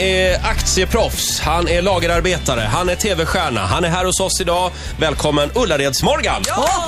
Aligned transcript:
är 0.00 0.46
aktieproffs, 0.46 1.40
han 1.40 1.68
är 1.68 1.82
lagerarbetare, 1.82 2.60
han 2.60 2.88
är 2.88 2.94
tv-stjärna. 2.94 3.60
Han 3.60 3.84
är 3.84 3.88
här 3.88 4.04
hos 4.04 4.20
oss 4.20 4.40
idag. 4.40 4.70
Välkommen 4.98 5.50
Ullareds-Morgan! 5.50 6.42
Ja, 6.46 6.86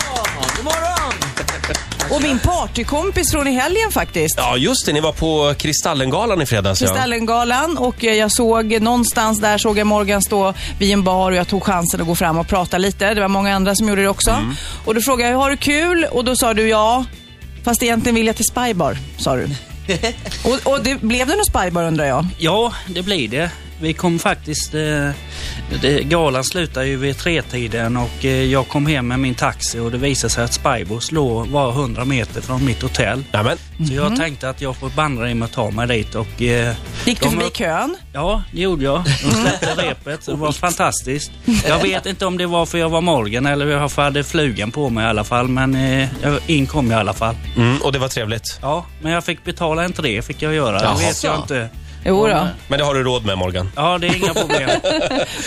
god 0.56 0.64
morgon! 0.64 1.12
Och 2.10 2.22
min 2.22 2.38
partykompis 2.38 3.30
från 3.30 3.48
i 3.48 3.52
helgen 3.52 3.92
faktiskt. 3.92 4.34
Ja, 4.38 4.56
just 4.56 4.86
det. 4.86 4.92
Ni 4.92 5.00
var 5.00 5.12
på 5.12 5.54
Kristallengalan 5.58 6.42
i 6.42 6.46
fredags. 6.46 6.80
Ja. 6.80 6.88
Kristallengalan 6.88 7.78
och 7.78 8.04
eh, 8.04 8.14
jag 8.14 8.32
såg 8.32 8.80
någonstans 8.82 9.40
där 9.40 9.58
såg 9.58 9.78
jag 9.78 9.86
Morgan 9.86 10.22
stå 10.22 10.54
vid 10.78 10.92
en 10.92 11.02
bar 11.04 11.30
och 11.30 11.36
jag 11.36 11.48
tog 11.48 11.62
chansen 11.64 12.00
att 12.00 12.06
gå 12.06 12.14
fram 12.14 12.38
och 12.38 12.48
prata 12.48 12.78
lite. 12.78 13.14
Det 13.14 13.20
var 13.20 13.28
många 13.28 13.54
andra 13.54 13.74
som 13.74 13.88
gjorde 13.88 14.02
det 14.02 14.08
också. 14.08 14.30
Mm. 14.30 14.54
Och 14.84 14.94
då 14.94 15.00
frågade 15.00 15.30
jag, 15.30 15.38
har 15.38 15.50
du 15.50 15.56
kul? 15.56 16.06
Och 16.10 16.24
då 16.24 16.36
sa 16.36 16.54
du 16.54 16.68
ja. 16.68 17.04
Fast 17.64 17.82
egentligen 17.82 18.14
vill 18.14 18.26
jag 18.26 18.36
till 18.36 18.44
Spybar, 18.44 18.98
sa 19.18 19.36
du 19.36 19.48
och, 20.44 20.72
och 20.72 20.84
det, 20.84 21.00
blev 21.02 21.26
det 21.26 21.36
någon 21.36 21.44
Spybar 21.44 21.84
undrar 21.84 22.04
jag? 22.04 22.26
Ja, 22.38 22.72
det 22.86 23.02
blir 23.02 23.28
det. 23.28 23.50
Vi 23.80 23.92
kom 23.92 24.18
faktiskt... 24.18 24.74
Eh, 24.74 25.10
det, 25.82 26.02
galan 26.02 26.44
slutar 26.44 26.82
ju 26.82 26.96
vid 26.96 27.18
tretiden 27.18 27.96
och 27.96 28.24
eh, 28.24 28.44
jag 28.44 28.68
kom 28.68 28.86
hem 28.86 29.08
med 29.08 29.18
min 29.20 29.34
taxi 29.34 29.78
och 29.78 29.90
det 29.90 29.98
visade 29.98 30.30
sig 30.30 30.44
att 30.44 30.52
Spybos 30.52 31.12
låg 31.12 31.46
var 31.48 31.70
100 31.70 32.04
meter 32.04 32.40
från 32.40 32.64
mitt 32.64 32.82
hotell. 32.82 33.24
Nämen. 33.32 33.58
Så 33.88 33.94
jag 33.94 34.16
tänkte 34.16 34.48
att 34.50 34.60
jag 34.60 34.76
får 34.76 34.88
bandra 34.90 35.30
in 35.30 35.42
och 35.42 35.52
ta 35.52 35.70
mig 35.70 35.86
dit 35.86 36.14
och... 36.14 36.42
Eh, 36.42 36.74
Gick 37.06 37.20
du 37.22 37.28
förbi 37.30 37.42
var- 37.42 37.50
kön? 37.50 37.96
Ja, 38.12 38.42
det 38.52 38.60
gjorde 38.60 38.84
jag. 38.84 39.04
De 39.04 39.30
släppte 39.30 39.74
repet. 39.76 40.26
Det 40.26 40.34
var 40.34 40.52
fantastiskt. 40.52 41.30
Jag 41.68 41.78
vet 41.82 42.06
inte 42.06 42.26
om 42.26 42.38
det 42.38 42.46
var 42.46 42.66
för 42.66 42.78
jag 42.78 42.88
var 42.88 43.00
Morgan 43.00 43.46
eller 43.46 43.66
jag 43.66 43.88
hade 43.88 44.24
flugan 44.24 44.70
på 44.70 44.90
mig 44.90 45.04
i 45.04 45.08
alla 45.08 45.24
fall. 45.24 45.48
Men 45.48 45.74
eh, 45.74 46.08
jag- 46.22 46.40
in 46.46 46.66
kom 46.66 46.90
jag 46.90 46.98
i 46.98 47.00
alla 47.00 47.14
fall. 47.14 47.34
Mm, 47.56 47.82
och 47.82 47.92
det 47.92 47.98
var 47.98 48.08
trevligt. 48.08 48.58
Ja, 48.62 48.86
men 49.02 49.12
jag 49.12 49.24
fick 49.24 49.44
betala 49.44 49.84
entré 49.84 50.22
fick 50.22 50.42
jag 50.42 50.54
göra. 50.54 50.82
Jaha. 50.82 50.94
Det 50.98 51.04
vet 51.06 51.24
jag 51.24 51.36
inte. 51.38 51.68
Jo 52.04 52.26
då. 52.26 52.48
Men 52.68 52.78
det 52.78 52.84
har 52.84 52.94
du 52.94 53.02
råd 53.02 53.26
med, 53.26 53.38
Morgan. 53.38 53.72
Ja, 53.76 53.98
det 53.98 54.06
är 54.06 54.16
inga 54.16 54.34
problem. 54.34 54.70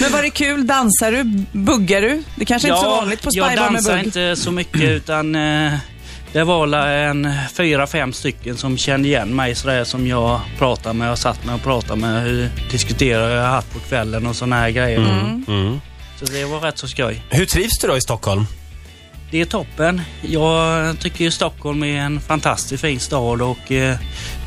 Men 0.02 0.12
var 0.12 0.22
det 0.22 0.30
kul? 0.30 0.68
Dansar 0.68 1.12
du? 1.12 1.24
Buggar 1.52 2.02
du? 2.02 2.24
Det 2.36 2.46
kanske 2.46 2.68
inte 2.68 2.80
är 2.80 2.84
så 2.84 2.90
vanligt 2.90 3.22
på 3.22 3.30
jag 3.32 3.48
Spybar 3.48 3.64
med 3.64 3.74
dansar 3.74 3.94
bugg. 3.98 4.06
inte 4.06 4.36
så 4.36 4.52
mycket 4.52 4.82
utan 4.82 5.36
eh, 5.36 5.74
det 6.34 6.44
var 6.44 6.88
en 6.88 7.32
fyra, 7.54 7.88
fem 7.88 8.14
stycken 8.14 8.58
som 8.58 8.78
kände 8.78 9.08
igen 9.08 9.36
mig 9.36 9.56
sådär 9.56 9.84
som 9.84 10.08
jag 10.08 10.42
pratade 10.58 10.94
med 10.94 11.12
och 11.12 11.18
satt 11.20 11.46
med 11.46 11.56
och 11.56 11.64
pratade 11.64 12.02
med. 12.02 12.24
Hur 12.24 12.50
diskuterade 12.72 13.34
jag 13.34 13.42
har 13.42 13.50
haft 13.50 13.74
på 13.74 13.80
kvällen 13.80 14.28
och 14.28 14.36
sådana 14.36 14.56
här 14.56 14.70
grejer. 14.70 14.98
Mm. 15.48 15.82
Så 16.20 16.26
det 16.26 16.46
var 16.46 16.60
rätt 16.60 16.78
så 16.78 16.88
skoj. 16.88 17.22
Hur 17.30 17.46
trivs 17.46 17.80
du 17.82 17.88
då 17.88 17.98
i 17.98 18.02
Stockholm? 18.02 18.46
Det 19.34 19.42
är 19.42 19.46
toppen. 19.46 20.02
Jag 20.22 21.00
tycker 21.00 21.24
ju 21.24 21.32
Stockholm 21.32 21.84
är 21.84 21.98
en 22.02 22.20
fantastiskt 22.20 22.82
fin 22.82 23.00
stad 23.00 23.42
och 23.42 23.72
eh, 23.72 23.96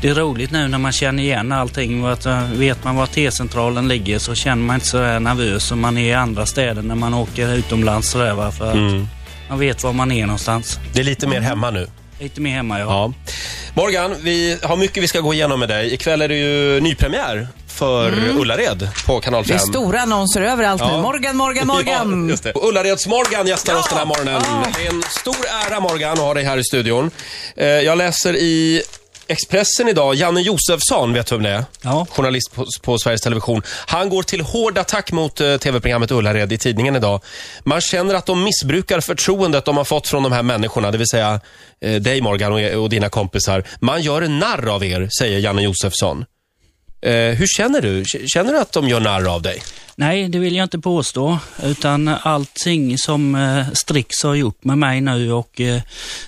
det 0.01 0.09
är 0.09 0.13
roligt 0.15 0.51
nu 0.51 0.67
när 0.67 0.77
man 0.77 0.91
känner 0.91 1.23
igen 1.23 1.51
allting. 1.51 2.05
Att, 2.05 2.25
eh, 2.25 2.43
vet 2.51 2.83
man 2.83 2.95
var 2.95 3.05
T-centralen 3.05 3.87
ligger 3.87 4.19
så 4.19 4.35
känner 4.35 4.63
man 4.63 4.73
inte 4.75 4.87
så 4.87 4.97
där 4.97 5.19
nervös 5.19 5.63
som 5.63 5.79
man 5.79 5.97
är 5.97 6.09
i 6.09 6.13
andra 6.13 6.45
städer 6.45 6.81
när 6.81 6.95
man 6.95 7.13
åker 7.13 7.53
utomlands 7.55 8.09
sådär 8.09 8.33
va. 8.33 8.51
För 8.51 8.67
att 8.69 8.75
Mm. 8.75 9.07
man 9.49 9.59
vet 9.59 9.83
var 9.83 9.93
man 9.93 10.11
är 10.11 10.25
någonstans. 10.25 10.79
Det 10.93 10.99
är 10.99 11.03
lite 11.03 11.27
mer 11.27 11.41
hemma 11.41 11.71
nu. 11.71 11.87
Lite 12.19 12.41
mer 12.41 12.51
hemma 12.51 12.79
ja. 12.79 12.85
Ja. 12.85 13.13
Morgan, 13.73 14.15
vi 14.21 14.57
har 14.63 14.77
mycket 14.77 15.03
vi 15.03 15.07
ska 15.07 15.19
gå 15.19 15.33
igenom 15.33 15.59
med 15.59 15.69
dig. 15.69 15.93
Ikväll 15.93 16.21
är 16.21 16.27
det 16.27 16.35
ju 16.37 16.79
nypremiär 16.81 17.47
för 17.77 18.29
Ullared 18.39 18.89
på 19.05 19.19
Kanal 19.19 19.43
5. 19.45 19.57
Det 19.57 19.63
är 19.63 19.67
stora 19.67 20.01
annonser 20.01 20.41
överallt 20.41 20.81
Ja. 20.81 20.95
nu. 20.95 21.01
Morgan, 21.01 21.37
Morgan, 21.37 21.67
Morgan. 21.67 22.23
Ja, 22.25 22.29
just 22.31 22.43
det. 22.43 22.51
Och 22.51 22.67
Ullareds 22.69 23.07
Morgan 23.07 23.47
gästar 23.47 23.75
oss 23.75 23.89
den 23.89 23.97
här 23.97 24.05
morgonen. 24.05 24.41
Ja. 24.45 24.63
Det 24.77 24.85
är 24.85 24.89
en 24.89 25.03
stor 25.19 25.35
ära 25.71 25.79
Morgan 25.79 26.11
att 26.13 26.19
ha 26.19 26.33
dig 26.33 26.43
här 26.43 26.57
i 26.57 26.63
studion. 26.63 27.11
Eh, 27.55 27.67
Jag 27.67 27.97
läser 27.97 28.35
i 28.35 28.81
Expressen 29.29 29.87
idag, 29.87 30.15
Janne 30.15 30.41
Josefsson, 30.41 31.13
vet 31.13 31.27
du 31.27 31.35
vem 31.35 31.43
det 31.43 31.49
är? 31.49 31.65
Ja. 31.81 32.07
Journalist 32.11 32.51
på, 32.55 32.65
på 32.81 32.97
Sveriges 32.97 33.21
Television. 33.21 33.61
Han 33.87 34.09
går 34.09 34.23
till 34.23 34.41
hård 34.41 34.77
attack 34.77 35.11
mot 35.11 35.41
eh, 35.41 35.57
tv-programmet 35.57 36.11
Ullared 36.11 36.53
i 36.53 36.57
tidningen 36.57 36.95
idag. 36.95 37.21
Man 37.63 37.81
känner 37.81 38.13
att 38.15 38.25
de 38.25 38.43
missbrukar 38.43 39.01
förtroendet 39.01 39.65
de 39.65 39.77
har 39.77 39.83
fått 39.83 40.07
från 40.07 40.23
de 40.23 40.31
här 40.31 40.43
människorna, 40.43 40.91
det 40.91 40.97
vill 40.97 41.07
säga 41.07 41.39
eh, 41.81 41.95
dig 41.95 42.21
Morgan 42.21 42.53
och, 42.53 42.83
och 42.83 42.89
dina 42.89 43.09
kompisar. 43.09 43.63
Man 43.79 44.01
gör 44.01 44.21
en 44.21 44.39
narr 44.39 44.67
av 44.75 44.83
er, 44.85 45.09
säger 45.19 45.39
Janne 45.39 45.61
Josefsson. 45.61 46.25
Eh, 47.01 47.35
hur 47.35 47.47
känner 47.47 47.81
du? 47.81 48.03
Känner 48.27 48.53
du 48.53 48.59
att 48.59 48.71
de 48.71 48.87
gör 48.87 48.99
narr 48.99 49.33
av 49.35 49.41
dig? 49.41 49.61
Nej, 49.95 50.29
det 50.29 50.39
vill 50.39 50.55
jag 50.55 50.65
inte 50.65 50.79
påstå. 50.79 51.39
Utan 51.63 52.07
allting 52.07 52.97
som 52.97 53.35
eh, 53.35 53.65
Strix 53.73 54.23
har 54.23 54.35
gjort 54.35 54.63
med 54.63 54.77
mig 54.77 55.01
nu 55.01 55.31
och 55.31 55.61
eh, 55.61 55.81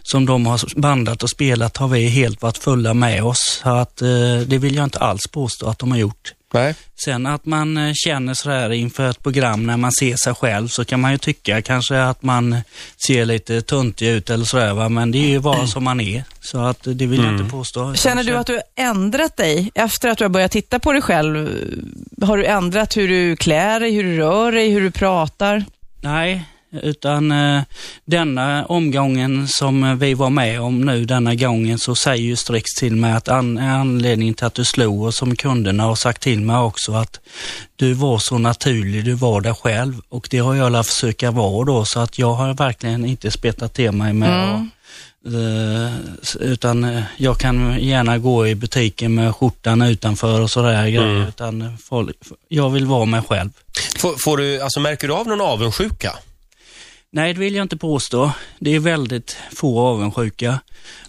som 0.03 0.25
de 0.25 0.45
har 0.45 0.79
bandat 0.79 1.23
och 1.23 1.29
spelat 1.29 1.77
har 1.77 1.87
vi 1.87 2.07
helt 2.07 2.41
varit 2.41 2.57
fulla 2.57 2.93
med 2.93 3.23
oss. 3.23 3.59
Så 3.63 3.69
att, 3.69 4.01
eh, 4.01 4.07
det 4.45 4.57
vill 4.57 4.75
jag 4.75 4.83
inte 4.83 4.99
alls 4.99 5.27
påstå 5.27 5.69
att 5.69 5.79
de 5.79 5.91
har 5.91 5.97
gjort. 5.97 6.33
Nej. 6.53 6.75
Sen 7.03 7.25
att 7.25 7.45
man 7.45 7.77
eh, 7.77 7.93
känner 7.93 8.33
sådär 8.33 8.69
inför 8.69 9.09
ett 9.09 9.23
program 9.23 9.65
när 9.65 9.77
man 9.77 9.91
ser 9.91 10.15
sig 10.15 10.35
själv 10.35 10.67
så 10.67 10.85
kan 10.85 10.99
man 10.99 11.11
ju 11.11 11.17
tycka 11.17 11.61
kanske 11.61 12.01
att 12.01 12.23
man 12.23 12.55
ser 13.07 13.25
lite 13.25 13.61
tuntig 13.61 14.07
ut 14.07 14.29
eller 14.29 14.45
sådär 14.45 14.73
va, 14.73 14.89
men 14.89 15.11
det 15.11 15.17
är 15.17 15.29
ju 15.29 15.39
bara 15.39 15.67
som 15.67 15.83
man 15.83 15.99
är. 15.99 16.23
Så 16.41 16.59
att 16.59 16.79
det 16.83 17.05
vill 17.05 17.23
jag 17.23 17.33
inte 17.33 17.51
påstå. 17.51 17.93
Känner 17.95 18.23
du 18.23 18.37
att 18.37 18.47
du 18.47 18.53
har 18.53 18.63
ändrat 18.75 19.37
dig 19.37 19.71
efter 19.75 20.09
att 20.09 20.17
du 20.17 20.23
har 20.23 20.29
börjat 20.29 20.51
titta 20.51 20.79
på 20.79 20.91
dig 20.93 21.01
själv? 21.01 21.49
Har 22.21 22.37
du 22.37 22.45
ändrat 22.45 22.97
hur 22.97 23.07
du 23.07 23.35
klär 23.35 23.79
dig, 23.79 23.91
hur 23.91 24.03
du 24.03 24.17
rör 24.17 24.51
dig, 24.51 24.69
hur 24.69 24.81
du 24.81 24.91
pratar? 24.91 25.65
Nej, 26.01 26.45
utan 26.71 27.31
eh, 27.31 27.61
denna 28.05 28.65
omgången 28.65 29.47
som 29.47 29.99
vi 29.99 30.13
var 30.13 30.29
med 30.29 30.61
om 30.61 30.81
nu, 30.81 31.05
denna 31.05 31.35
gången, 31.35 31.79
så 31.79 31.95
säger 31.95 32.23
ju 32.23 32.35
Strix 32.35 32.73
till 32.73 32.95
mig 32.95 33.13
att 33.13 33.27
an 33.27 33.57
anledningen 33.57 34.33
till 34.33 34.45
att 34.45 34.53
du 34.53 34.65
slog 34.65 35.03
och 35.03 35.13
som 35.13 35.35
kunderna 35.35 35.83
har 35.83 35.95
sagt 35.95 36.21
till 36.21 36.41
mig 36.41 36.57
också 36.57 36.93
att 36.93 37.19
du 37.75 37.93
var 37.93 38.19
så 38.19 38.37
naturlig, 38.37 39.05
du 39.05 39.13
var 39.13 39.41
där 39.41 39.53
själv 39.53 40.01
och 40.09 40.27
det 40.31 40.37
har 40.37 40.55
jag 40.55 40.65
alla 40.65 40.83
försöka 40.83 41.31
vara 41.31 41.65
då 41.65 41.85
så 41.85 41.99
att 41.99 42.19
jag 42.19 42.33
har 42.33 42.53
verkligen 42.53 43.05
inte 43.05 43.31
spettat 43.31 43.73
till 43.73 43.91
mig 43.91 44.13
med 44.13 44.53
att 44.53 44.61
Eh, 45.25 45.93
utan 46.39 46.83
eh, 46.83 47.03
jag 47.17 47.37
kan 47.37 47.79
gärna 47.79 48.17
gå 48.17 48.47
i 48.47 48.55
butiken 48.55 49.15
med 49.15 49.35
skjortan 49.35 49.81
utanför 49.81 50.41
och 50.41 50.49
sådär 50.49 50.89
grejer. 50.89 51.27
Utan 51.27 51.77
folk, 51.83 52.17
jag 52.47 52.69
vill 52.69 52.85
vara 52.85 53.05
mig 53.05 53.21
själv. 53.21 53.49
Får, 53.97 54.15
får 54.23 54.37
du, 54.37 54.61
alltså, 54.61 54.79
märker 54.79 55.07
du 55.07 55.13
av 55.13 55.27
någon 55.27 55.41
avundsjuka? 55.41 56.11
Nej, 57.11 57.33
det 57.33 57.39
vill 57.39 57.55
jag 57.55 57.63
inte 57.63 57.77
påstå. 57.77 58.31
Det 58.59 58.75
är 58.75 58.79
väldigt 58.79 59.37
få 59.55 59.79
avundsjuka. 59.79 60.59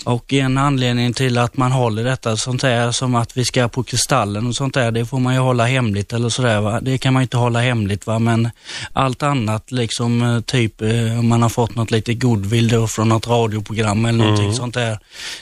Och 0.04 0.32
en 0.32 0.58
anledning 0.58 1.12
till 1.12 1.38
att 1.38 1.56
man 1.56 1.72
håller 1.72 2.04
detta 2.04 2.36
sånt 2.36 2.62
här 2.62 2.92
som 2.92 3.14
att 3.14 3.36
vi 3.36 3.44
ska 3.44 3.68
på 3.68 3.82
Kristallen 3.82 4.46
och 4.46 4.54
sånt 4.54 4.74
där, 4.74 4.90
det 4.90 5.06
får 5.06 5.18
man 5.18 5.34
ju 5.34 5.40
hålla 5.40 5.66
hemligt 5.66 6.12
eller 6.12 6.28
sådär 6.28 6.60
va. 6.60 6.80
Det 6.80 6.98
kan 6.98 7.12
man 7.12 7.22
inte 7.22 7.36
hålla 7.36 7.60
hemligt 7.60 8.06
va, 8.06 8.18
men 8.18 8.50
allt 8.92 9.22
annat 9.22 9.72
liksom 9.72 10.22
eh, 10.22 10.40
typ 10.40 10.82
eh, 10.82 11.18
om 11.18 11.28
man 11.28 11.42
har 11.42 11.48
fått 11.48 11.74
något 11.74 11.90
lite 11.90 12.14
goodwill 12.14 12.68
då 12.68 12.86
från 12.86 13.08
något 13.08 13.26
radioprogram 13.28 14.04
eller 14.04 14.18
någonting 14.18 14.54
sånt 14.54 14.74
där. 14.74 14.98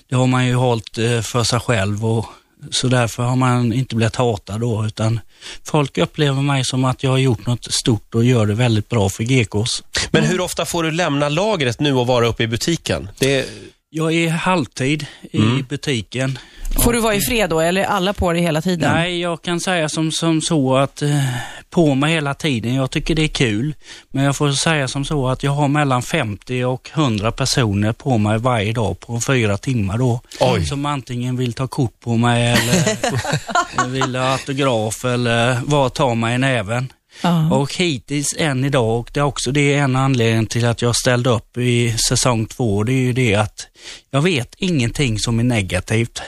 Det 0.08 0.16
har 0.16 0.26
man 0.26 0.46
ju 0.46 0.54
hållit 0.54 0.98
eh, 0.98 1.20
för 1.20 1.44
sig 1.44 1.60
själv 1.60 2.06
och 2.06 2.26
så 2.70 2.88
därför 2.88 3.22
har 3.22 3.36
man 3.36 3.72
inte 3.72 3.96
blivit 3.96 4.16
hatad 4.16 4.60
då 4.60 4.86
utan 4.86 5.20
folk 5.64 5.98
upplever 5.98 6.42
mig 6.42 6.64
som 6.64 6.84
att 6.84 7.02
jag 7.02 7.10
har 7.10 7.18
gjort 7.18 7.46
något 7.46 7.72
stort 7.72 8.14
och 8.14 8.24
gör 8.24 8.46
det 8.46 8.54
väldigt 8.54 8.88
bra 8.88 9.08
för 9.08 9.24
GKs. 9.24 9.82
Men 10.10 10.24
hur 10.24 10.40
ofta 10.40 10.64
får 10.64 10.82
du 10.82 10.90
lämna 10.90 11.28
lagret 11.28 11.80
nu 11.80 11.94
och 11.94 12.06
vara 12.06 12.26
uppe 12.26 12.42
i 12.42 12.46
butiken? 12.46 13.08
Det, 13.18 13.48
Jag 13.90 14.14
är 14.14 14.28
halvtid 14.28 15.06
i 15.32 15.62
butiken. 15.68 16.38
Får 16.84 16.92
du 16.92 17.00
vara 17.00 17.14
i 17.14 17.20
fred 17.20 17.50
då, 17.50 17.60
eller 17.60 17.80
är 17.80 17.86
alla 17.86 18.12
på 18.12 18.32
dig 18.32 18.42
hela 18.42 18.62
tiden? 18.62 18.92
Nej, 18.94 19.20
jag 19.20 19.42
kan 19.42 19.60
säga 19.60 19.88
som, 19.88 20.12
som 20.12 20.40
så 20.40 20.76
att 20.76 21.02
eh, 21.02 21.24
på 21.70 21.94
mig 21.94 22.12
hela 22.14 22.34
tiden. 22.34 22.74
Jag 22.74 22.90
tycker 22.90 23.14
det 23.14 23.22
är 23.22 23.28
kul. 23.28 23.74
Men 24.10 24.24
jag 24.24 24.36
får 24.36 24.52
säga 24.52 24.88
som 24.88 25.04
så 25.04 25.28
att 25.28 25.42
jag 25.42 25.52
har 25.52 25.68
mellan 25.68 26.02
50 26.02 26.64
och 26.64 26.90
100 26.94 27.32
personer 27.32 27.92
på 27.92 28.18
mig 28.18 28.38
varje 28.38 28.72
dag 28.72 29.00
på 29.00 29.20
fyra 29.26 29.56
timmar 29.56 29.98
då. 29.98 30.20
Oj. 30.40 30.66
Som 30.66 30.86
antingen 30.86 31.36
vill 31.36 31.52
ta 31.52 31.66
kort 31.68 32.00
på 32.00 32.16
mig 32.16 32.46
eller 32.52 33.88
vill 33.88 34.16
ha 34.16 34.32
autograf 34.32 35.04
eller 35.04 35.60
vad 35.64 35.94
ta 35.94 36.14
mig 36.14 36.34
i 36.34 36.38
näven. 36.38 36.92
Ja. 37.22 37.50
Och 37.54 37.74
hittills 37.74 38.34
än 38.38 38.64
idag, 38.64 38.98
och 39.00 39.10
det 39.14 39.20
är 39.20 39.24
också 39.24 39.52
det 39.52 39.74
är 39.74 39.78
en 39.82 39.96
anledning 39.96 40.46
till 40.46 40.64
att 40.66 40.82
jag 40.82 40.96
ställde 40.96 41.30
upp 41.30 41.56
i 41.56 41.94
säsong 42.08 42.46
två, 42.46 42.82
det 42.82 42.92
är 42.92 43.00
ju 43.02 43.12
det 43.12 43.34
att 43.34 43.66
jag 44.10 44.22
vet 44.22 44.54
ingenting 44.58 45.18
som 45.18 45.38
är 45.40 45.44
negativt. 45.44 46.22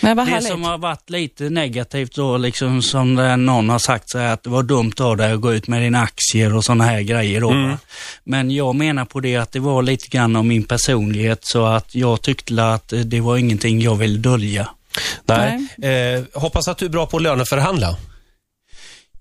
Men 0.00 0.16
vad 0.16 0.26
Det 0.26 0.30
härligt. 0.30 0.48
som 0.48 0.62
har 0.64 0.78
varit 0.78 1.10
lite 1.10 1.50
negativt 1.50 2.14
då, 2.14 2.36
liksom 2.36 2.82
som 2.82 3.14
någon 3.46 3.68
har 3.68 3.78
sagt 3.78 4.10
så 4.10 4.18
här, 4.18 4.32
att 4.32 4.42
det 4.42 4.50
var 4.50 4.62
dumt 4.62 4.92
av 5.00 5.16
dig 5.16 5.32
att 5.32 5.40
gå 5.40 5.52
ut 5.54 5.68
med 5.68 5.82
dina 5.82 6.00
aktier 6.00 6.56
och 6.56 6.64
sådana 6.64 6.84
här 6.84 7.00
grejer 7.00 7.40
då. 7.40 7.48
va. 7.48 7.78
Men 8.24 8.50
jag 8.50 8.74
menar 8.74 9.04
på 9.04 9.20
det 9.20 9.36
att 9.36 9.52
det 9.52 9.60
var 9.60 9.82
lite 9.82 10.08
grann 10.08 10.36
om 10.36 10.48
min 10.48 10.64
personlighet 10.64 11.40
så 11.42 11.64
att 11.66 11.94
jag 11.94 12.22
tyckte 12.22 12.64
att 12.64 12.92
det 13.04 13.20
var 13.20 13.36
ingenting 13.36 13.80
jag 13.80 13.94
ville 13.96 14.18
dölja. 14.18 14.68
nej. 15.24 15.66
Eh, 15.82 16.24
hoppas 16.40 16.68
att 16.68 16.78
du 16.78 16.84
är 16.84 16.90
bra 16.90 17.06
på 17.06 17.16
att 17.16 17.22
löneförhandla. 17.22 17.96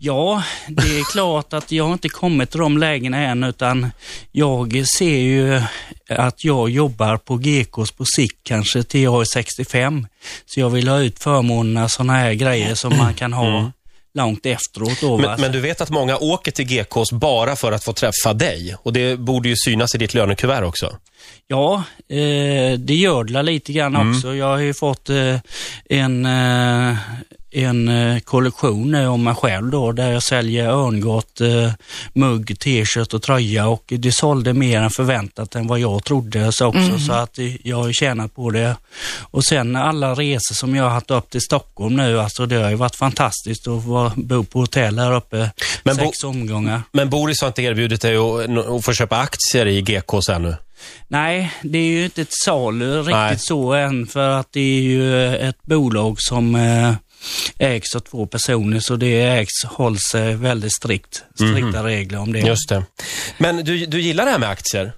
Ja, 0.04 0.44
det 0.68 1.00
är 1.00 1.12
klart 1.12 1.54
att 1.54 1.72
jag 1.72 1.94
inte 1.94 2.10
kommit 2.10 2.52
till 2.52 2.60
de 2.60 2.78
lägena 2.78 3.18
än 3.18 3.44
utan 3.44 3.92
jag 4.32 4.88
ser 4.98 5.18
ju 5.18 5.62
att 6.10 6.44
jag 6.44 6.70
jobbar 6.70 7.18
på 7.18 7.38
GKs 7.38 7.92
på 7.92 8.06
sikt 8.06 8.40
kanske 8.44 8.84
till 8.84 9.02
jag 9.02 9.22
är 9.22 9.26
65. 9.26 10.08
Så 10.46 10.60
jag 10.60 10.70
vill 10.70 10.88
ha 10.88 11.00
ut 11.00 11.20
förmånerna, 11.20 11.90
sådana 11.90 12.14
här 12.14 12.34
grejer 12.34 12.76
som 12.76 12.98
man 12.98 13.14
kan 13.14 13.34
ha 13.34 13.72
långt 14.14 14.46
efteråt. 14.46 15.02
Då? 15.02 15.18
Men, 15.18 15.42
men 15.42 15.52
du 15.52 15.60
vet 15.60 15.82
att 15.82 15.90
många 15.90 16.18
åker 16.18 16.52
till 16.52 16.66
GKs 16.66 17.12
bara 17.12 17.56
för 17.56 17.72
att 17.72 17.84
få 17.84 17.94
träffa 17.94 18.34
dig. 18.34 18.76
Och 18.84 18.94
det 18.94 19.20
borde 19.20 19.50
ju 19.50 19.56
synas 19.56 19.96
i 19.96 19.98
ditt 19.98 20.14
lönekuvert 20.14 20.64
också. 20.64 20.98
Ja, 21.48 21.84
eh, 22.10 22.80
det 22.80 22.96
gör 22.96 23.24
det 23.24 23.42
lite 23.44 23.74
grann 23.74 23.96
också. 23.96 24.36
Jag 24.36 24.46
har 24.46 24.58
ju 24.58 24.74
fått 24.74 25.10
eh, 25.10 25.40
en, 25.90 26.26
eh, 26.26 26.96
en 27.52 27.88
eh, 27.90 28.20
kollektion 28.20 28.92
nu 28.92 29.08
om 29.08 29.24
mig 29.24 29.36
själv 29.36 29.70
då, 29.70 29.92
där 29.92 30.12
jag 30.12 30.24
säljer 30.24 30.70
örngott, 30.70 31.42
eh, 31.42 31.72
mugg, 32.14 32.60
t-shirt 32.60 33.14
och 33.14 33.22
tröja 33.22 33.68
och 33.68 33.84
det 33.88 34.12
sålde 34.12 34.54
mer 34.54 34.82
än 34.82 34.90
förväntat 34.90 35.56
än 35.56 35.68
vad 35.68 35.80
jag 35.80 36.04
trodde 36.04 36.52
så 36.52 36.66
också, 36.66 37.00
så 37.08 37.14
att 37.14 37.40
eh, 37.40 37.68
jag 37.68 37.78
har 37.78 37.88
ju 37.88 37.94
tjänat 37.94 38.36
på 38.36 38.50
det. 38.50 38.76
Och 39.22 39.44
sen 39.46 39.76
alla 39.76 40.14
resor 40.14 40.56
som 40.56 40.76
jag 40.76 40.84
har 40.84 40.92
haft 40.92 41.12
upp 41.12 41.30
till 41.30 41.42
Stockholm 41.42 41.96
nu, 41.96 42.20
alltså 42.20 42.46
det 42.46 42.56
har 42.56 42.70
ju 42.70 42.76
varit 42.76 42.96
fantastiskt 42.96 43.68
att 43.68 43.86
vara, 43.86 44.12
bo 44.16 44.44
på 44.44 44.60
hotell 44.60 45.00
här 45.00 45.14
uppe 45.16 45.52
Men 45.84 45.98
bo- 45.98 46.06
sex 46.06 46.24
omgångar. 46.24 46.82
Men 46.92 47.10
Boris 47.10 47.42
har 47.42 47.48
inte 47.48 47.62
erbjudit 47.62 48.02
dig 48.02 48.16
att, 48.18 48.58
att 48.70 48.86
få 48.86 48.94
köpa 48.94 49.18
aktier 49.18 49.66
i 49.68 49.82
GKs 49.82 50.30
ännu? 50.30 50.56
Nej, 51.08 51.52
det 51.64 51.78
är 51.78 51.84
ju 51.88 52.06
inte 52.06 52.22
ett 52.22 52.34
salu 52.46 52.98
riktigt 52.98 53.14
Nej. 53.16 53.40
så 53.40 53.74
än 53.74 54.08
för 54.08 54.30
att 54.30 54.48
det 54.52 54.60
är 54.60 54.82
ju 54.82 55.36
ett 55.36 55.64
bolag 55.64 56.16
som 56.20 56.56
eh, 56.56 56.94
ägs 57.58 57.96
av 57.96 58.00
två 58.00 58.26
personer 58.26 58.80
så 58.80 58.96
det 58.96 59.22
ägs, 59.22 59.64
hålls 59.66 60.16
eh, 60.16 60.38
väldigt 60.38 60.76
strikt, 60.76 61.24
strikta 61.36 61.84
regler 61.84 62.20
om 62.20 62.34
det. 62.34 62.40
Just 62.40 62.70
det. 62.70 62.84
Men 63.38 63.58
du, 63.58 63.86
du 63.86 64.02
gillar 64.02 64.26
det 64.26 64.32
här 64.32 64.40
med 64.40 64.50
aktier? 64.50 64.94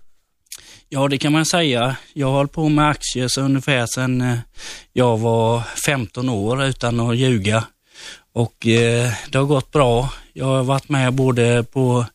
Ja, 0.89 1.07
det 1.07 1.17
kan 1.17 1.31
man 1.31 1.45
säga. 1.45 1.95
Jag 2.13 2.27
har 2.27 2.33
hållit 2.33 2.51
på 2.51 2.69
med 2.69 2.89
aktier 2.89 3.27
så 3.27 3.41
ungefär 3.41 3.85
sedan 3.85 4.21
eh, 4.21 4.37
jag 4.93 5.17
var 5.17 5.61
15 5.85 6.29
år 6.29 6.63
utan 6.63 6.99
att 6.99 7.17
ljuga. 7.17 7.63
Och 8.33 8.67
eh, 8.67 9.11
det 9.29 9.37
har 9.37 9.45
gått 9.45 9.71
bra. 9.71 10.13
Jag 10.33 10.45
har 10.45 10.63
varit 10.63 10.89
med 10.89 11.13
både 11.13 11.63
på 11.63 12.05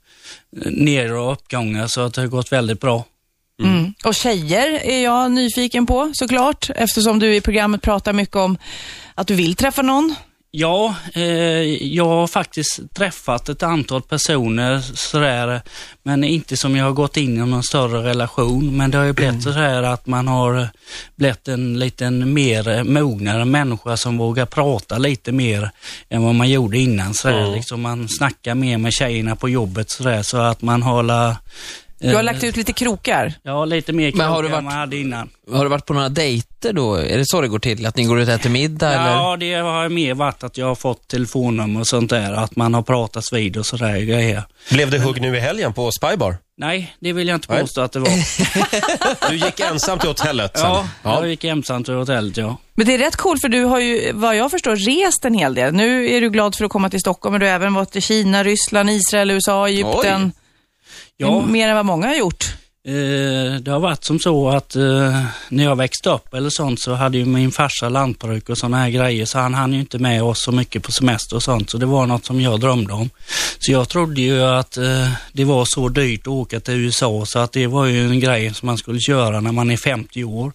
eh, 0.57 0.73
ner 0.73 1.15
och 1.15 1.33
uppgångar 1.33 1.87
så 1.87 2.01
att 2.01 2.15
det 2.15 2.21
har 2.21 2.29
gått 2.29 2.53
väldigt 2.53 2.81
bra. 2.81 3.05
Mm. 3.63 3.95
Och 4.05 4.15
tjejer 4.15 4.81
är 4.85 5.05
jag 5.05 5.31
nyfiken 5.31 5.87
på 5.87 6.11
såklart, 6.15 6.71
eftersom 6.75 7.19
du 7.19 7.35
i 7.35 7.41
programmet 7.41 7.83
pratar 7.83 8.13
mycket 8.13 8.37
om 8.37 8.59
att 9.15 9.27
du 9.27 9.35
vill 9.35 9.55
träffa 9.57 9.83
någon. 9.83 10.15
Ja, 10.51 10.95
eh, 11.15 11.23
jag 11.95 12.05
har 12.05 12.27
faktiskt 12.27 12.95
träffat 12.95 13.49
ett 13.49 13.63
antal 13.63 14.03
personer 14.03 14.81
sådär, 14.81 15.61
men 16.03 16.25
inte 16.25 16.57
som 16.57 16.77
jag 16.77 16.85
har 16.85 16.93
gått 16.93 17.17
in 17.17 17.35
i 17.35 17.39
någon 17.39 17.63
större 17.63 18.03
relation. 18.03 18.77
Men 18.77 18.91
det 18.91 18.99
har 18.99 19.05
ju 19.05 19.13
blivit 19.13 19.43
sådär 19.43 19.83
att 19.83 20.07
man 20.07 20.29
har 20.29 20.69
blivit 21.17 21.49
en 21.49 21.79
liten 21.79 22.33
mer 22.33 22.85
mognare 22.85 23.45
människa 23.45 23.97
som 23.97 24.19
vågar 24.19 24.47
prata 24.47 24.99
lite 24.99 25.33
mer 25.33 25.71
än 26.09 26.23
vad 26.23 26.35
man 26.35 26.51
gjorde 26.51 26.79
innan. 26.79 27.15
Sådär. 27.15 27.55
Liksom 27.55 27.81
man 27.81 28.09
snackar 28.09 28.55
mer 28.55 28.79
med 28.79 28.93
tjejerna 28.93 29.37
på 29.37 29.49
jobbet 29.49 29.91
sådär, 29.91 30.23
så 30.23 30.37
att 30.37 30.63
man 30.63 30.83
håller 30.83 31.37
Du 32.01 32.15
har 32.15 32.23
lagt 32.23 32.45
ut 32.45 32.57
lite 32.57 32.73
krokar. 32.73 33.33
Ja, 33.43 33.65
lite 33.65 33.93
mer 33.93 34.13
Men 34.15 34.27
har 34.29 34.43
du 34.43 34.49
krokar 34.49 34.59
än 34.59 34.65
varit- 34.65 34.73
man 34.75 34.81
hade 34.81 34.97
innan. 34.97 35.29
Har 35.53 35.65
du 35.65 35.71
varit 35.71 35.87
på 35.87 35.95
några 35.95 36.09
dejter 36.09 36.73
då? 36.73 36.95
Är 36.95 37.19
det 37.19 37.27
så 37.27 37.41
det 37.41 37.49
går 37.49 37.59
till? 37.59 37.87
Att 37.87 37.97
ni 37.97 38.05
går 38.05 38.21
ut 38.21 38.29
och 38.29 38.35
äter 38.35 38.51
middag 38.51 38.89
eller? 38.93 39.11
Ja, 39.17 39.37
det 39.37 39.55
har 39.55 39.89
mer 39.89 40.15
varit 40.15 40.45
att 40.45 40.59
jag 40.59 40.67
har 40.67 40.75
fått 40.75 41.09
telefonnummer 41.09 41.81
och 41.81 41.87
sånt 41.87 42.11
där, 42.11 42.33
att 42.33 42.57
man 42.57 42.75
har 42.75 42.83
pratats 42.83 43.33
vid 43.33 43.57
och 43.57 43.67
sådär 43.67 44.01
grejer. 44.01 44.43
Blev 44.71 44.91
det 44.91 44.99
hugg 44.99 45.21
nu 45.21 45.37
i 45.37 45.41
helgen 45.41 45.73
på 45.75 45.91
Spybar? 45.91 46.37
Nej, 46.61 46.95
det 47.01 47.13
vill 47.13 47.29
jag 47.29 47.35
inte 47.37 47.53
Nej. 47.53 47.61
påstå 47.63 47.81
att 47.81 47.93
det 47.93 47.99
var. 48.01 48.11
Du 49.31 49.37
gick 49.37 49.61
ensam 49.61 49.99
till 49.99 50.09
hotellet 50.09 50.59
sen? 50.59 50.67
Ja, 50.71 50.89
ja. 51.03 51.21
jag 51.21 51.29
gick 51.29 51.45
ensamt 51.45 51.87
till 51.87 51.95
hotellet, 51.95 52.37
ja. 52.37 52.57
Men 52.75 52.87
det 52.87 52.95
är 52.95 52.99
rätt 52.99 53.17
coolt 53.17 53.41
för 53.41 53.49
du 53.49 53.65
har 53.65 53.81
ju, 53.81 54.13
vad 54.13 54.37
jag 54.37 54.51
förstår, 54.51 54.77
rest 54.77 55.25
en 55.25 55.35
hel 55.35 55.55
del. 55.55 55.75
Nu 55.75 56.11
är 56.17 56.21
du 56.21 56.31
glad 56.31 56.55
för 56.55 56.65
att 56.65 56.71
komma 56.71 56.91
till 56.91 57.01
Stockholm, 57.01 57.33
men 57.33 57.41
du 57.41 57.47
har 57.47 57.55
även 57.55 57.75
varit 57.75 57.97
i 57.97 58.01
Kina, 58.01 58.45
Ryssland, 58.45 58.91
Israel, 58.91 59.31
USA, 59.31 59.69
Egypten. 59.69 60.33
Ja, 61.17 61.41
Mer 61.47 61.69
än 61.69 61.77
vad 61.77 61.87
många 61.87 62.07
har 62.07 62.15
gjort. 62.15 62.45
eh, 62.89 63.61
det 63.61 63.71
har 63.71 63.79
varit 63.81 64.05
som 64.05 64.19
så 64.19 64.49
att 64.49 64.77
eh, 64.77 65.23
när 65.49 65.65
jag 65.65 65.77
växte 65.77 66.11
upp 66.11 66.35
eller 66.35 66.51
sånt 66.51 66.81
så 66.81 66.95
hade 66.95 67.19
ju 67.19 67.25
min 67.25 67.51
farsa 67.53 67.89
lantbruk 67.89 68.49
och 68.49 68.59
sådana 68.59 68.77
här 68.77 68.91
grejer 68.91 69.27
så 69.27 69.39
han 69.39 69.55
hann 69.55 69.73
ju 69.73 69.81
inte 69.81 69.99
med 69.99 70.23
oss 70.23 70.43
så 70.45 70.53
mycket 70.53 70.83
på 70.83 70.93
semester 70.93 71.37
och 71.37 71.43
sånt 71.43 71.71
så 71.71 71.79
det 71.79 71.87
var 71.87 72.07
något 72.07 72.25
som 72.25 72.41
jag 72.41 72.61
drömde 72.61 72.93
om. 72.93 73.11
Så 73.59 73.73
jag 73.73 73.89
trodde 73.89 74.21
ju 74.21 74.43
att 74.43 74.77
eh, 74.77 75.09
det 75.33 75.45
var 75.45 75.65
så 75.69 75.89
dyrt 75.89 76.21
att 76.21 76.27
åka 76.27 76.61
till 76.61 76.75
USA 76.75 77.25
så 77.27 77.39
att 77.39 77.53
det 77.53 77.67
var 77.67 77.85
ju 77.87 78.07
en 78.11 78.21
grej 78.21 78.55
som 78.55 78.67
man 78.67 78.79
skulle 78.79 79.01
köra 79.01 79.41
när 79.41 79.53
man 79.53 79.71
är 79.71 79.77
50 79.77 80.25
år. 80.25 80.53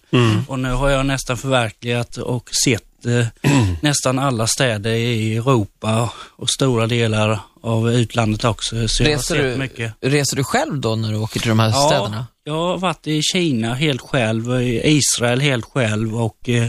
Och 0.48 0.60
nu 0.60 0.72
har 0.72 0.90
jag 0.90 1.06
nästan 1.06 1.38
förverkligat 1.38 2.18
och 2.18 2.50
sett 2.66 2.84
eh, 3.06 3.26
nästan 3.82 4.20
alla 4.20 4.48
städer 4.48 4.92
i 4.92 5.38
Europa 5.38 6.10
och 6.36 6.50
stora 6.50 6.88
delar 6.88 7.40
av 7.64 7.92
utlandet 7.92 8.44
också. 8.44 8.88
Så 8.88 9.04
Reser 9.04 9.38
du, 9.38 9.58
mycket. 9.58 9.94
reser 10.02 10.38
du 10.38 10.44
själv 10.44 10.80
då 10.80 10.96
när 10.96 11.12
du 11.12 11.18
åker 11.18 11.40
till 11.40 11.50
de 11.50 11.60
här 11.60 11.72
städerna? 11.72 12.28
jag 12.44 12.54
har 12.54 12.78
varit 12.78 13.08
i 13.08 13.22
Kina 13.22 13.74
helt 13.74 14.02
själv, 14.02 14.62
i 14.62 14.82
Israel 14.84 15.42
helt 15.42 15.66
själv 15.66 16.22
och 16.22 16.50
eh, 16.50 16.68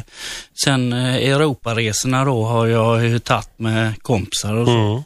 sen 0.65 0.93
eh, 0.93 1.15
Europaresorna 1.15 2.25
då 2.25 2.45
har 2.45 2.67
jag 2.67 3.05
ju 3.07 3.19
tagit 3.19 3.59
med 3.59 4.03
kompisar 4.03 4.55
och 4.55 4.67
så. 4.67 4.73
Mm. 4.73 5.03